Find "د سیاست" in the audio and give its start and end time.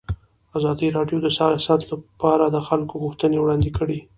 1.21-1.79